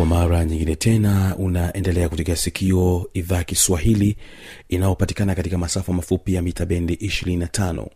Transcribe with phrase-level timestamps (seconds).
[0.00, 4.16] kwa mara nyingine tena unaendelea kutegea sikio idhaa kiswahili
[4.68, 7.86] inayopatikana katika masafa mafupi ya mita bendi 25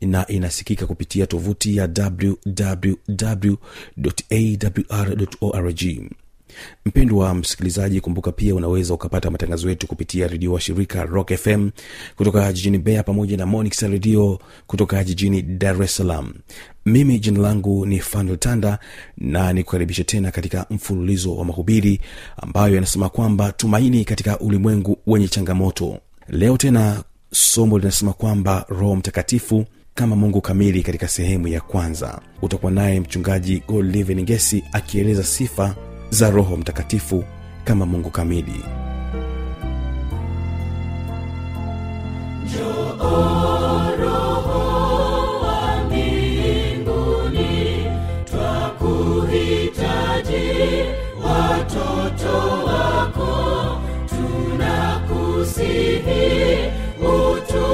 [0.00, 1.88] na inasikika kupitia tovuti ya
[5.40, 5.74] wwwawr
[6.86, 11.70] mpendwa msikilizaji kumbuka pia unaweza ukapata matangazo yetu kupitia redio wa shirika rock fm
[12.16, 16.32] kutoka jijini bea pamoja na monix redio kutoka jijini dar es salaam.
[16.86, 18.78] Mimi jina langu ni fanuel tanda
[19.18, 22.00] na nikukaribisha tena katika mfululizo wa mahubiri
[22.36, 25.98] ambayo yanasema kwamba tumaini katika ulimwengu wenye changamoto.
[26.28, 29.64] Leo tena somo linasema kwamba roho mtakatifu
[29.94, 32.20] kama mungu kamili katika sehemu ya kwanza.
[32.42, 35.76] Utakuwa naye mchungaji golivin ngesi akieleza sifa
[36.12, 37.24] za roho mtakatifu
[37.64, 38.64] kama mungu kamili.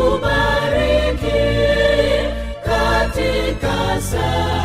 [0.08, 1.32] Utubariki
[2.64, 4.57] katika saa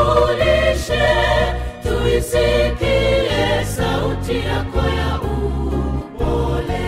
[0.00, 1.08] kutambulishe
[1.82, 6.80] tuisikie sauti yako ya upole.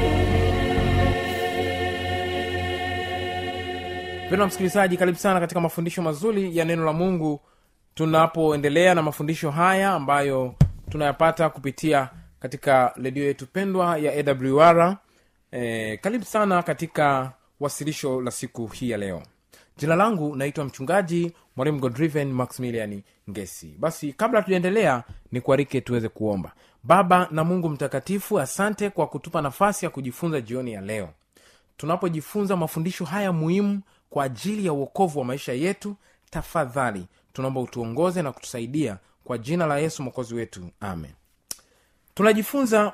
[4.26, 7.40] Mpendwa msikilizaji karibu sana katika mafundisho mazuri ya neno la mungu
[7.94, 10.54] tunapoendelea na mafundisho haya ambayo
[10.90, 12.08] tunayapata kupitia
[12.40, 14.96] katika redio yetu pendwa ya awr
[15.52, 19.22] e, karibu sana katika wasilisho la siku hii ya leo
[19.82, 23.74] jina langu naitwa mchungaji mwalimu godriven maximilian ngesi.
[23.78, 26.52] Basi kabla tujaendelea ni kuarike tuweze kuomba.
[26.82, 31.08] Baba na mungu mtakatifu asante kwa kutupa nafasi ya kujifunza jioni ya leo.
[31.76, 33.80] Tunapojifunza mafundisho haya muhimu
[34.10, 35.96] kwa ajili ya uokovu wa maisha yetu
[36.30, 40.70] tafadhali tunaomba utuongoze na kutusaidia kwa jina la yesu mwokozi wetu.
[40.80, 41.12] Amen.
[42.14, 42.92] Tunajifunza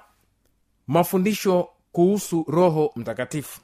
[0.86, 3.60] mafundisho kuhusu roho mtakatifu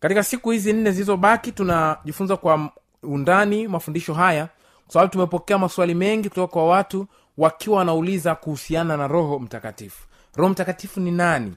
[0.00, 2.70] katika siku hizi nne zilizobaki tunajifunza kwa
[3.02, 4.48] undani mafundisho haya
[4.84, 7.06] kwa sababu tumepokea maswali mengi kutoka kwa watu
[7.38, 10.06] wakiwa wanauliza kuhusiana na roho mtakatifu.
[10.36, 11.54] Roho mtakatifu ni nani?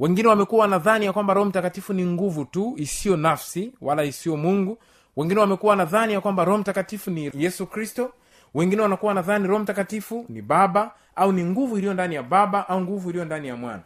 [0.00, 4.78] Wengine wamekuwa wanadhani ya kwamba roho mtakatifu ni nguvu tu isiyo nafsi wala isiyo mungu.
[5.16, 8.12] Wengine wamekuwa wanadhani ya kwamba roho mtakatifu ni yesu kristo.
[8.54, 12.80] Wengine wanakuwa wanadhani roho mtakatifu ni baba au ni nguvu iliyo ndani ya baba au
[12.80, 13.82] nguvu iliyo ndani ya mwana.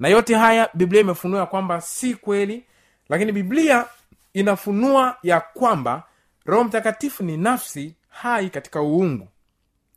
[0.00, 2.64] Na yote haya biblia imefunua kwamba si kweli
[3.10, 3.86] lakini biblia
[4.34, 6.02] inafunua ya kwamba
[6.46, 9.28] roho mtakatifu ni nafsi hai katika uungu.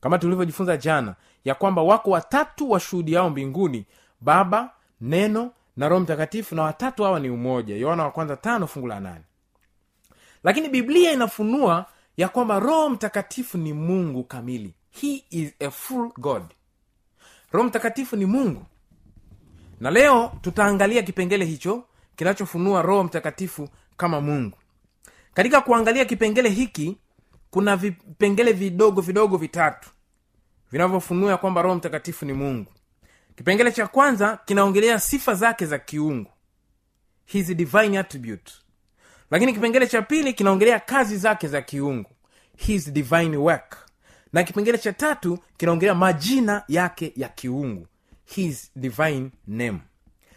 [0.01, 1.15] Kama tulivyojifunza jana
[1.45, 3.85] ya kwamba wako watatu washuhudiao mbinguni
[4.21, 4.71] baba
[5.01, 7.75] neno na roho mtakatifu na watatu hawa ni umoja.
[7.75, 9.23] Yohana wa kwanza tano fungu la nane.
[10.43, 11.85] Lakini biblia inafunua
[12.17, 14.73] ya kwamba roho mtakatifu ni mungu kamili.
[14.91, 16.43] He is a full god.
[17.51, 18.65] Roho mtakatifu ni mungu.
[19.79, 21.83] Na leo tutaangalia kipengele hicho
[22.15, 24.57] kinachofunua roho mtakatifu kama mungu.
[25.33, 26.97] Katika kuangalia kipengele hiki
[27.51, 29.89] kuna vipengele vidogo vidogo vitatu
[30.71, 32.71] vinavyofunua kwamba roho mtakatifu ni mungu.
[33.35, 36.31] Kipengele cha kwanza kinaongelea sifa zake za kiungu
[37.25, 38.53] his divine attribute.
[39.31, 42.09] Lakini kipengele cha pili kinaongelea kazi zake za kiungu
[42.57, 43.77] his divine work.
[44.33, 47.87] Na kipengele cha tatu kinaongelea majina yake ya kiungu
[48.25, 49.79] his divine name.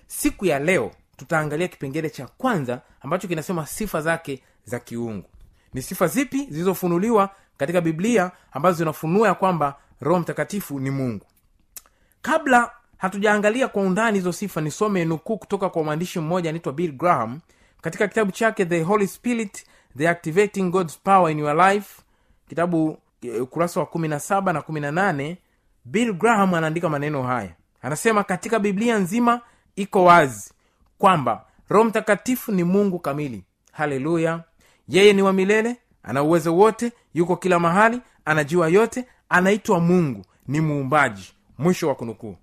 [0.07, 5.29] Siku ya leo tutaangalia kipengele cha kwanza ambacho kinasema sifa zake za kiungu.
[5.75, 11.27] Ni sifa zipi zilizofunuliwa katika biblia ambazo zinafunua ya kwamba roho mtakatifu ni mungu?
[12.23, 17.41] Kabla hatujaangalia kwa undani hizo sifa nisome nukuu kutoka kwa mwandishi mmoja anaitwa bill graham
[17.81, 19.67] katika kitabu chake the holy spirit
[19.99, 22.03] the activating god's power in your life
[22.49, 25.37] kitabu eh, ukurasa wa 17 na 18
[25.85, 27.55] bill graham anaandika maneno haya.
[27.83, 29.41] Anasema katika biblia nzima
[29.77, 30.53] iko wazi
[30.99, 33.45] kwamba roho mtakatifu ni mungu kamili.
[33.73, 34.45] Haleluya.
[34.89, 40.61] Yeye ni wa milele ana uwezo wote yuko kila mahali anajua yote anaitwa mungu ni
[40.61, 41.33] muumbaji.
[41.59, 42.37] Mwisho wa kunukuu.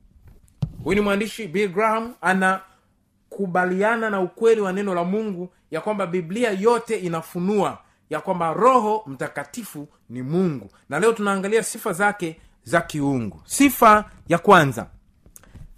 [0.84, 6.52] Huyu ni mwandishi bill graham anakubaliana na ukweli wa neno la mungu ya kwamba biblia
[6.52, 7.78] yote inafunua
[8.10, 10.70] ya kwamba roho mtakatifu ni mungu.
[10.90, 13.42] Na leo tunaangalia sifa zake za kiungu.
[13.46, 14.88] Sifa ya kwanza.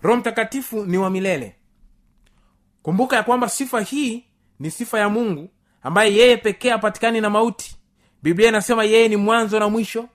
[0.02, 1.56] Roho mtakatifu ni wa milele
[2.86, 4.24] kumbuka ya kwamba sifa hii
[4.60, 5.50] ni sifa ya mungu
[5.84, 7.76] ambaye yeye pekee hapatikani na mauti.
[8.24, 10.10] Biblia inasema yeye ni mwanzo na mwisho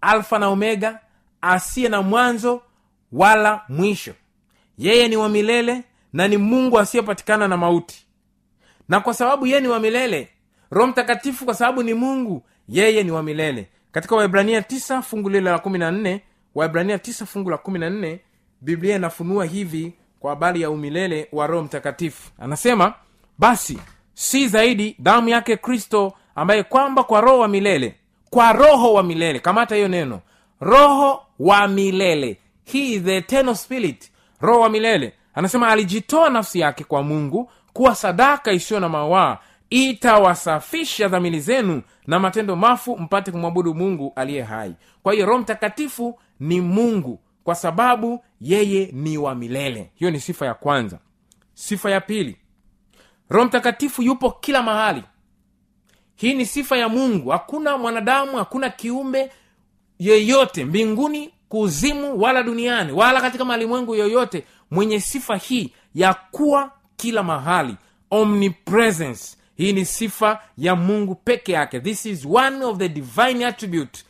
[0.00, 1.00] alfa na omega
[1.40, 2.62] asiye na mwanzo
[3.12, 4.14] wala mwisho.
[4.78, 8.06] Yeye ni wa milele na ni mungu asiyepatikana na mauti.
[8.88, 10.28] Na kwa sababu yeye ni wa milele
[10.70, 13.68] roho mtakatifu kwa sababu ni mungu yeye ni wa milele.
[13.92, 16.20] Katika waibrania 9 fungu lile la 14
[16.54, 18.18] waibrania 9 fungu la 14
[18.60, 22.30] biblia inafunua hivi kwa habari ya umilele wa roho mtakatifu.
[22.38, 22.94] Anasema
[23.38, 23.78] basi
[24.14, 27.94] si zaidi damu yake kristo ambaye kwamba kwa roho wa milele
[28.30, 29.40] kwa roho wa milele.
[29.40, 30.20] Kamata hiyo neno.
[30.60, 32.38] Roho wa milele.
[32.64, 34.10] He is the eternal spirit.
[34.40, 35.12] Roho wa milele.
[35.34, 39.38] Anasema alijitoa nafsi yake kwa mungu kuwa sadaka isiyo na mawaa.
[39.70, 44.74] Itawasafisha dhamiri zenu na matendo mafu mpate kumwabudu mungu aliye hai.
[45.02, 49.90] Kwa hiyo roho mtakatifu ni mungu kwa sababu yeye ni wa milele.
[49.94, 50.98] Hiyo ni sifa ya kwanza.
[51.54, 52.36] Sifa ya pili
[53.30, 55.02] roho mtakatifu yupo kila mahali.
[56.16, 57.30] Hii ni sifa ya mungu.
[57.30, 59.30] Hakuna mwanadamu hakuna kiumbe
[59.98, 67.22] yeyote mbinguni kuzimu wala duniani wala katika malimwengu yoyote mwenye sifa hii ya kuwa kila
[67.22, 67.76] mahali.
[68.10, 69.36] Omnipresence.
[69.56, 71.80] Hii ni sifa ya mungu peke yake.
[71.80, 74.04] This is one of the divine attribute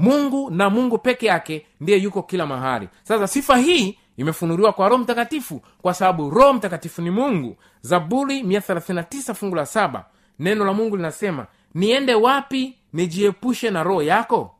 [0.00, 2.88] mungu na mungu peke yake ndiye yuko kila mahali.
[3.02, 7.56] Sasa sifa hii imefunuliwa kwa roho mtakatifu kwa sababu roho mtakatifu ni mungu.
[7.80, 10.04] Zaburi 139 fungu la saba.
[10.38, 14.54] Neno la mungu linasema niende wapi nijiepushe na roho yako?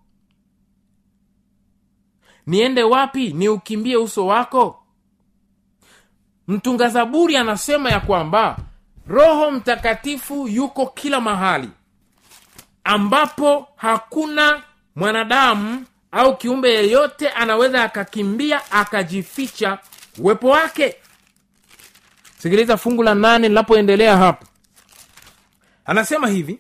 [2.47, 4.83] Niende wapi niukimbie uso wako?
[6.49, 8.57] Mtunga zaburi anasema ya kwamba
[9.07, 11.69] roho mtakatifu yuko kila mahali
[12.85, 14.63] ambapo hakuna
[14.97, 19.79] mwanadamu au kiumbe yeyote anaweza akakimbia akajificha
[20.19, 20.97] uwepo wake.
[22.39, 24.47] Sikiliza fungu la nane linapoendelea hapo.
[25.85, 26.59] Anasema hivi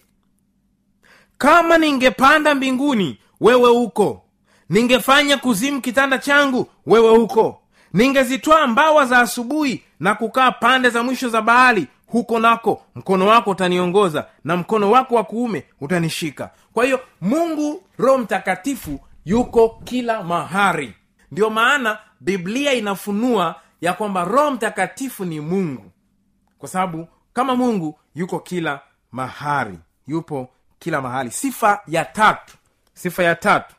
[1.38, 4.24] kama ningepanda mbinguni wewe huko
[4.68, 11.28] ningefanya kuzimu kitanda changu wewe huko ningezitwaa mbawa za asubuhi na kukaa pande za mwisho
[11.28, 16.50] za bahari huko nako mkono wako utaniongoza na mkono wako wa kuume utanishika.
[16.72, 20.94] Kwa hiyo mungu roho mtakatifu yuko kila mahari
[21.32, 25.90] ndio maana biblia inafunua ya kwamba roho mtakatifu ni mungu.
[26.58, 28.80] Kwa sababu kama mungu yuko kila
[29.12, 30.48] mahari yupo
[30.78, 31.30] kila mahali.
[31.30, 32.56] Sifa ya tatu.
[32.94, 33.74] Sifa ya tatu.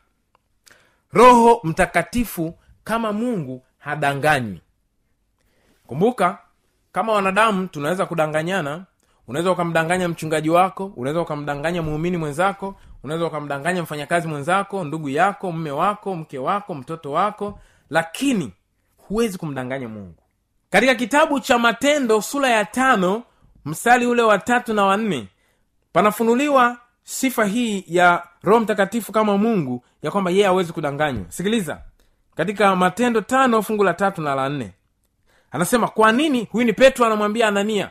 [1.12, 4.60] Roho mtakatifu kama mungu hadanganywi.
[5.86, 6.38] Kumbuka
[6.92, 8.84] kama wanadamu tunaweza kudanganyana.
[9.28, 15.70] Unaweza ukamdanganya mchungaji wako unaweza ukamdanganya muumini mwenzako unaweza ukamdanganya mfanyakazi mwenzako ndugu yako mme
[15.70, 17.58] wako mke wako mtoto wako
[17.90, 18.52] lakini
[19.08, 20.14] huwezi kumdanganya mungu.
[20.70, 23.22] Katika kitabu cha matendo sura ya tano
[23.64, 25.28] mstari ule wa tatu na wanne
[25.92, 31.24] panafunuliwa sifa hii ya roho mtakatifu kama mungu ya kwamba yeye hawezi kudanganywa.
[31.28, 31.80] Sikiliza.
[32.34, 34.72] Katika matendo tano fungu la tatu na la nne
[35.52, 36.48] anasema kwa nini?
[36.52, 37.90] Huyu ni petro anamwambia anania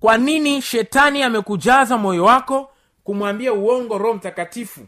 [0.00, 2.70] kwa nini shetani amekujaza moyo wako
[3.04, 4.86] kumwambia uongo roho mtakatifu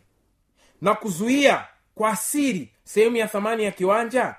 [0.80, 4.34] na kuzuia kwa asiri sehemu ya thamani ya kiwanja?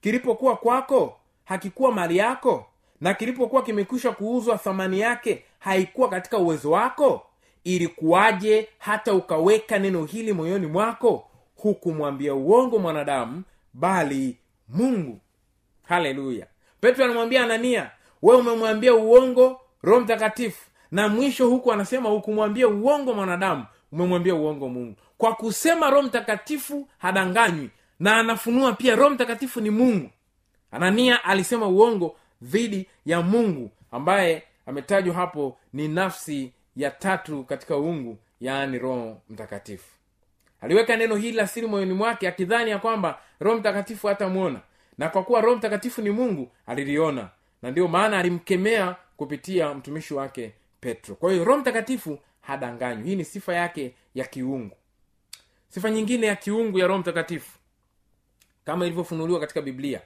[0.00, 2.66] Kilipokuwa kwako hakikuwa mali yako
[3.00, 7.26] na kilipokuwa kimekwisha kuuzwa thamani yake haikuwa katika uwezo wako?
[7.64, 13.42] Ilikuwaje hata ukaweka neno hili moyoni mwako hukumwambia uongo mwanadamu
[13.74, 14.36] bali
[14.68, 15.20] mungu?
[15.82, 16.46] Haleluya
[16.84, 17.90] petro anamwambia anania
[18.22, 20.70] wewe umemwambia uongo roho mtakatifu.
[20.90, 24.96] Na mwisho huku anasema hukumwambia uongo mwanadamu umemwambia uongo mungu.
[25.18, 30.10] Kwa kusema roho mtakatifu hadanganywi na anafunua pia roho mtakatifu ni mungu.
[30.70, 38.18] Anania alisema uongo dhidi ya mungu ambaye ametajwa hapo ni nafsi ya tatu katika uungu
[38.40, 39.90] yaani roho mtakatifu.
[40.60, 44.60] Aliweka neno hili la siri moyoni mwake akidhani ya kwamba roho mtakatifu hatamwona
[44.98, 47.30] na kwa kuwa roho mtakatifu ni mungu aliliona.
[47.62, 51.14] Na ndiyo maana alimkemea kupitia mtumishi wake petro.
[51.14, 53.08] Kwa hiyo roho mtakatifu hadanganywi.
[53.08, 54.76] Hii ni sifa yake ya kiungu.
[55.68, 57.58] Sifa nyingine ya kiungu ya roho mtakatifu
[58.64, 60.00] kama ilivyofunuliwa katika biblia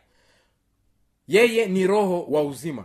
[1.28, 2.85] yeye ni roho wa uzima.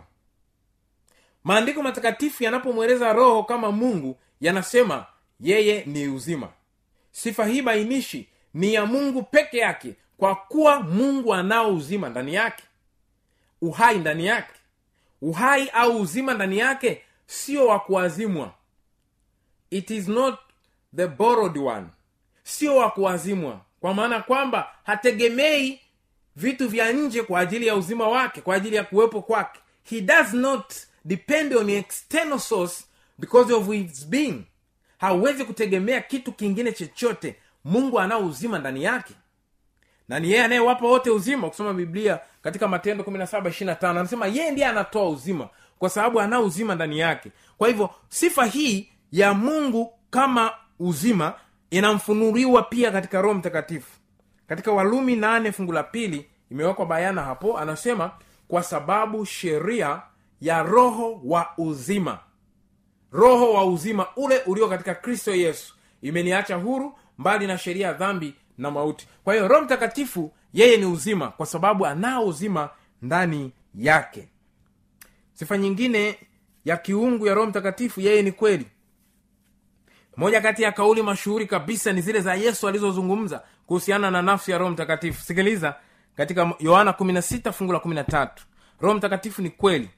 [1.44, 5.06] Maandiko matakatifu yanapomweleza roho kama mungu yanasema
[5.40, 6.48] yeye ni uzima.
[7.10, 12.62] Sifa hii bainishi ni ya mungu peke yake kwa kuwa mungu anao uzima ndani yake
[13.60, 14.52] uhai ndani yake
[15.22, 18.52] uhai au uzima ndani yake sio wa kuazimwa.
[19.70, 20.38] It is not
[20.96, 21.86] the borrowed one.
[22.42, 25.80] Sio wa kuazimwa kwa maana kwamba hategemei
[26.36, 29.60] vitu vya nje kwa ajili ya uzima wake kwa ajili ya kuwepo kwake.
[29.82, 32.84] He does not depend on external source
[33.18, 34.42] because of his being.
[34.98, 37.36] Hawezi kutegemea kitu kingine chochote.
[37.64, 39.14] Mungu anao uzima ndani yake
[40.08, 45.08] na ni yeye anayewapa wote uzima kusoma biblia katika matendo 17 anasema yeye ndiye anatoa
[45.08, 47.30] uzima kwa sababu ana uzima ndani yake.
[47.58, 51.34] Kwa hivyo sifa hii ya mungu kama uzima
[51.70, 53.90] inamfunuliwa pia katika roho mtakatifu.
[54.46, 57.58] Katika walumi nane fungu la pili imewekwa bayana hapo.
[57.58, 58.10] Anasema
[58.48, 60.02] kwa sababu sheria
[60.40, 62.18] ya roho wa uzima.
[63.12, 65.74] Roho wa uzima ule ulio katika kristo yesu.
[66.02, 69.08] Imeniacha huru mbali na sheria ya dhambi na mauti.
[69.24, 72.70] Kwa hiyo roho mtakatifu yeye ni uzima kwa sababu anao uzima
[73.02, 74.28] ndani yake.
[75.32, 76.18] Sifa nyingine
[76.64, 78.66] ya kiungu ya roho mtakatifu yeye ni kweli.
[80.16, 84.58] Moja kati ya kauli mashuhuri kabisa ni zile za yesu alizozungumza kuhusiana na nafsi ya
[84.58, 85.22] roho mtakatifu.
[85.22, 85.74] Sikiliza
[86.16, 88.28] katika yohana 16 fungu la 13
[88.80, 89.90] roho mtakatifu ni kweli.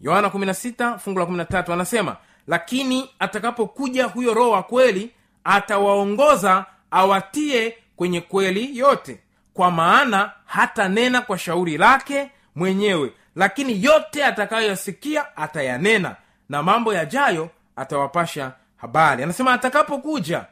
[0.00, 5.10] Yohana 16 fungu la 13 anasema lakini atakapokuja huyo roho wa kweli
[5.44, 9.20] atawaongoza awatie kwenye kweli yote
[9.54, 16.16] kwa maana hata nena kwa shauri lake mwenyewe lakini yote atakayoyasikia atayanena
[16.48, 19.22] na mambo yajayo atawapasha habari.
[19.22, 20.46] Anasema atakapokuja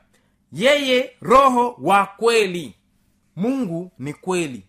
[0.53, 2.75] yeye roho wa kweli.
[3.37, 4.65] Mungu ni kweli.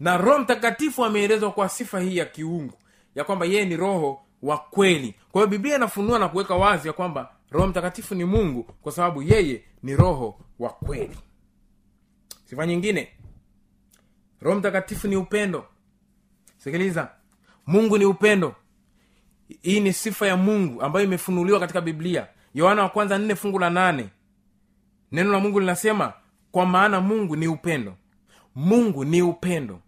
[0.00, 2.74] Na roho mtakatifu ameelezwa kwa sifa hii ya kiungu
[3.14, 5.14] ya kwamba yeye ni roho wa kweli.
[5.32, 9.22] Kwa hiyo biblia inafunua na kuweka wazi ya kwamba roho mtakatifu ni mungu kwa sababu
[9.22, 11.16] yeye ni roho wa kweli.
[12.44, 13.08] Sifa nyingine
[14.40, 15.64] roho mtakatifu ni upendo.
[16.58, 17.10] Sikiliza
[17.66, 18.54] mungu ni upendo.
[19.62, 22.26] Hii ni sifa ya mungu ambayo imefunuliwa katika biblia.
[22.54, 24.08] Yohana wa kwanza nne fungu la nane.
[25.12, 26.12] Neno la mungu linasema
[26.52, 27.94] kwa maana mungu ni upendo.
[28.54, 29.80] Mungu ni upendo.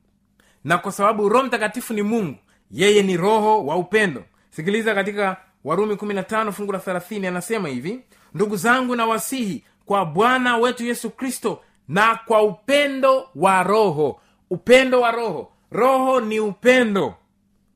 [0.65, 2.39] Na kwa sababu roho mtakatifu ni mungu
[2.71, 4.25] yeye ni roho wa upendo.
[4.51, 8.01] Sikiliza katika warumi 15 fungu la 30 anasema hivi
[8.35, 14.21] ndugu zangu na wasihi kwa bwana wetu yesu kristo na kwa upendo wa roho.
[14.51, 15.53] Upendo wa roho.
[15.71, 17.15] Roho ni upendo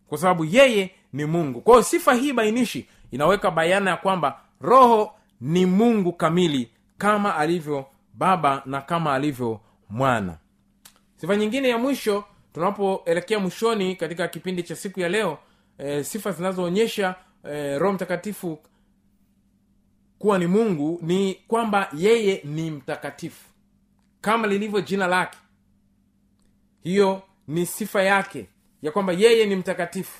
[0.08, 1.60] kwa sababu yeye ni mungu.
[1.60, 7.86] Kwa hiyo sifa hii bainishi inaweka bayana ya kwamba roho ni mungu kamili kama alivyo
[8.14, 9.60] baba na kama alivyo
[9.90, 10.36] mwana.
[11.16, 12.24] Sifa nyingine ya mwisho
[12.54, 15.38] tunapoelekea mwishoni katika kipindi cha siku ya leo
[15.78, 17.14] e, sifa zinazoonyesha
[17.50, 18.58] e, roho mtakatifu
[20.18, 23.44] kuwa ni mungu ni kwamba yeye ni mtakatifu.
[24.20, 25.38] Kama lilivyo jina lake.
[26.82, 28.46] Hiyo ni sifa yake
[28.82, 30.18] ya kwamba yeye ni mtakatifu.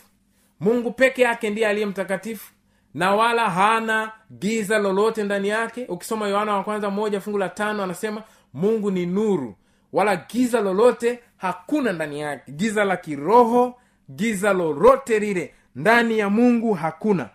[0.61, 2.53] Mungu peke yake ndiye aliye mtakatifu
[2.95, 5.87] na wala hana giza lolote ndani yake.
[5.89, 8.23] Ukisoma yohana wa kwanza moja fungu la tano anasema
[8.55, 9.55] mungu ni nuru.
[9.93, 12.53] Wala giza lolote hakuna ndani yake.
[12.53, 17.31] Giza la kiroho giza lolote lile ndani ya mungu hakuna.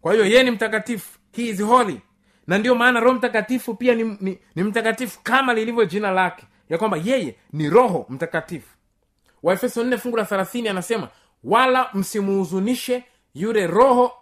[0.00, 2.00] Kwa hiyo yeye ni mtakatifu he is holy.
[2.46, 6.46] Na ndiyo maana roho mtakatifu pia ni, ni, ni mtakatifu kama lilivyo jina lake.
[6.68, 8.76] Ya kwamba yeye ni roho mtakatifu.
[9.42, 11.08] Waefeso nne fungu la 30 anasema
[11.44, 14.12] wala msimuhuzunishe yule roho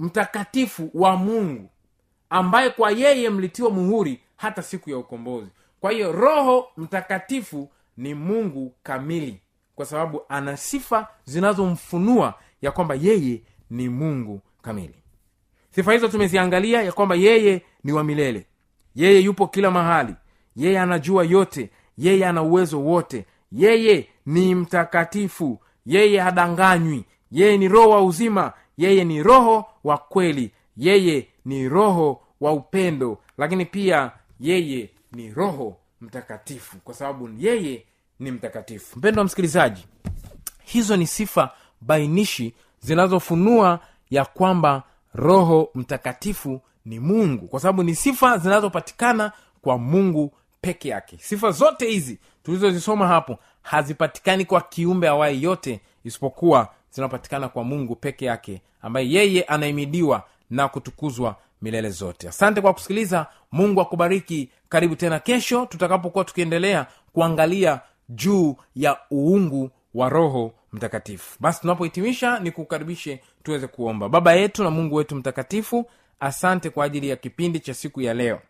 [0.00, 1.70] mtakatifu wa mungu
[2.30, 5.50] ambaye kwa yeye mlitiwa muhuri hata siku ya ukombozi.
[5.80, 9.40] Kwa hiyo roho mtakatifu ni mungu kamili
[9.74, 15.01] kwa sababu ana sifa zinazomfunua ya kwamba yeye ni mungu kamili
[15.74, 18.46] sifa hizo tumeziangalia ya kwamba yeye ni wa milele.
[18.94, 20.14] Yeye yupo kila mahali.
[20.56, 21.70] Yeye anajua yote.
[21.98, 23.24] Yeye ana uwezo wote.
[23.52, 25.58] Yeye ni mtakatifu.
[25.86, 27.04] Yeye hadanganywi.
[27.30, 28.52] Yeye ni roho wa uzima.
[28.78, 30.50] Yeye ni roho wa kweli.
[30.76, 33.18] Yeye ni roho wa upendo.
[33.38, 36.76] Lakini pia yeye ni roho mtakatifu.
[36.76, 37.84] Kwa sababu yeye
[38.20, 38.98] ni mtakatifu.
[38.98, 39.86] Mpendo wa msikilizaji
[40.64, 43.80] hizo ni sifa bainishi zinazofunua
[44.10, 44.82] ya kwamba
[45.14, 47.48] roho mtakatifu ni mungu.
[47.48, 51.16] Kwa sababu ni sifa zinazopatikana kwa mungu peke yake.
[51.20, 58.24] Sifa zote hizi tulizozisoma hapo hazipatikani kwa kiumbe awai yote isipokuwa zinapatikana kwa mungu peke
[58.24, 62.28] yake ambaye yeye anaimidiwa na kutukuzwa milele zote.
[62.28, 63.26] Asante kwa kusikiliza.
[63.52, 64.50] Mungu akubariki.
[64.68, 71.36] Karibu tena kesho tutakapokuwa tukiendelea kuangalia juu ya uungu wa roho mtakatifu.
[71.40, 74.08] Basi tunapohitimisha ni kukaribishe tuweze kuomba.
[74.08, 78.40] Baba yetu na mungu wetu mtakatifu asante kwa ajili ya kipindi cha siku ya leo.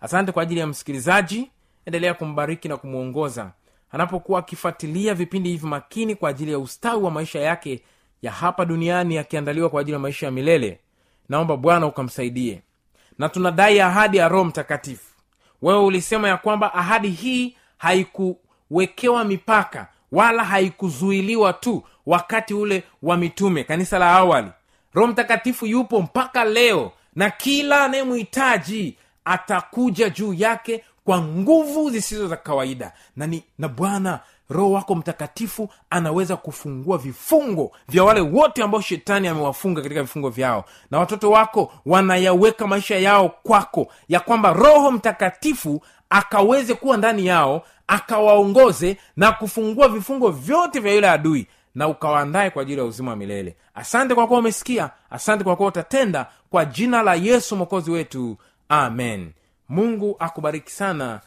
[0.00, 1.50] Asante kwa ajili ya msikilizaji
[1.86, 3.52] endelea kumbariki na kumwongoza
[3.90, 7.82] anapokuwa akifuatilia vipindi hivi makini kwa ajili ya ustawi wa maisha yake
[8.22, 10.80] ya hapa duniani yakiandaliwa kwa ajili ya maisha ya milele
[11.28, 12.62] naomba bwana ukamsaidie.
[13.18, 15.14] Na tunadai ahadi ya roho mtakatifu.
[15.62, 23.64] Wewe ulisema ya kwamba ahadi hii haikuwekewa mipaka wala haikuzuiliwa tu wakati ule wa mitume
[23.64, 24.48] kanisa la awali.
[24.94, 32.36] Roho mtakatifu yupo mpaka leo na kila anayemhitaji atakuja juu yake kwa nguvu zisizo za
[32.36, 32.92] kawaida.
[33.16, 39.28] Na, ni, na bwana roho wako mtakatifu anaweza kufungua vifungo vya wale wote ambao shetani
[39.28, 40.64] amewafunga katika vifungo vyao.
[40.90, 47.62] Na watoto wako wanayaweka maisha yao kwako ya kwamba roho mtakatifu akaweze kuwa ndani yao
[47.86, 53.16] akawaongoze na kufungua vifungo vyote vya yule adui na ukawaandae kwa ajili ya uzima wa
[53.16, 53.56] milele.
[53.74, 58.36] Asante kwa kuwa umesikia asante kwa kuwa utatenda kwa jina la yesu mwokozi wetu.
[58.68, 59.32] Amen
[59.68, 61.20] mungu akubariki sana.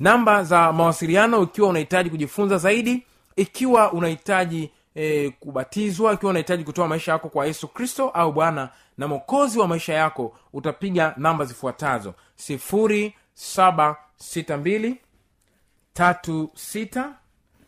[0.00, 7.12] Namba za mawasiliano ikiwa unahitaji kujifunza zaidi ikiwa unahitaji e, kubatizwa ikiwa unahitaji kutoa maisha
[7.12, 12.14] yako kwa yesu kristo au bwana na mwokozi wa maisha yako utapiga namba zifuatazo.
[12.36, 14.96] Sifuri saba sita mbili
[15.92, 17.12] tatu sita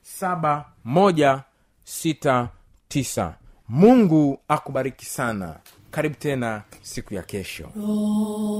[0.02, 1.42] saba moja
[1.84, 2.48] sita
[2.88, 3.34] tisa.
[3.68, 5.56] Mungu akubariki sana
[5.96, 7.70] karibu tena siku ya kesho.
[7.76, 8.56] Roho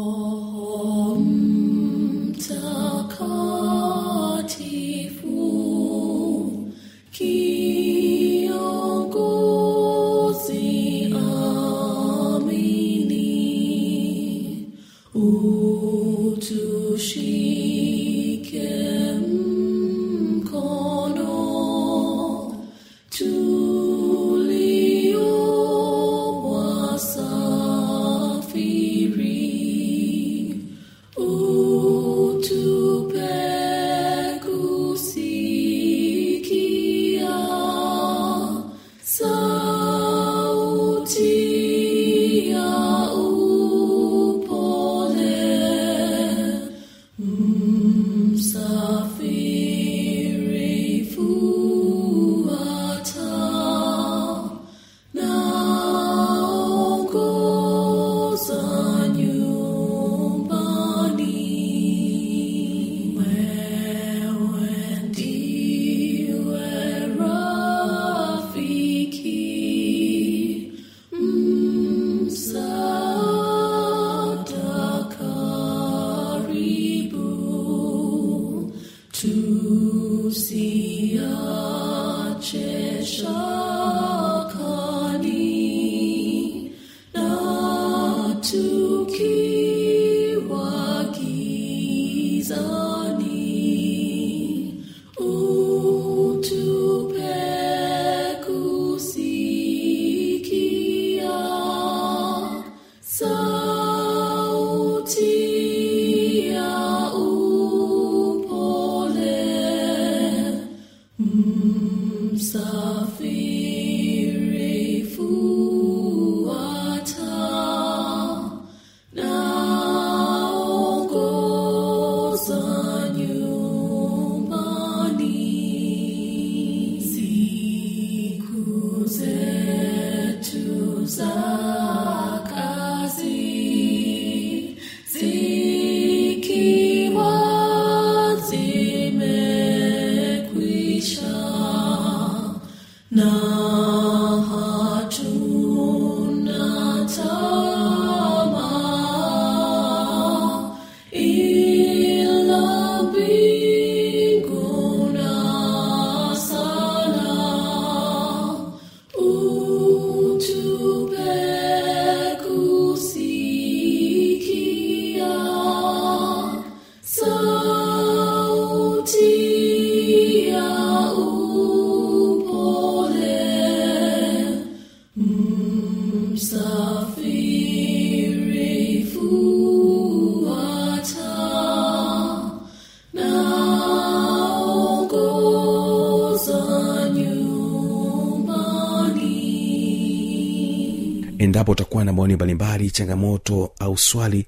[192.87, 194.47] maoni changamoto au swali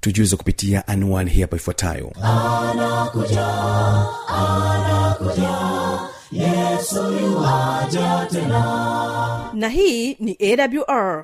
[0.00, 2.12] tujuze kupitia anwani hii hapa ifuatayo.
[9.54, 11.23] Na hii ni awr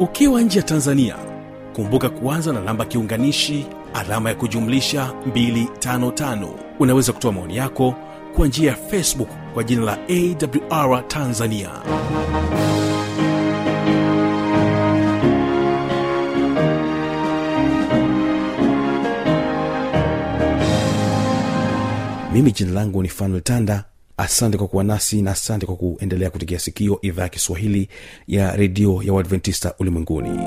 [0.00, 1.16] ukiwa nje ya tanzania
[1.74, 7.94] kumbuka kuanza na namba kiunganishi alama ya kujumlisha 255 unaweza kutoa maoni yako
[8.36, 9.98] kwa njia ya facebook kwa jina la
[10.70, 11.70] awr tanzania.
[22.32, 23.84] Mimi jina langu ni fanuel tanda
[24.16, 27.88] asante kwa kuwa nasi na asante kwa kuendelea kutegea sikio idhaa ya kiswahili
[28.26, 30.38] ya redio ya uadventista ulimwenguni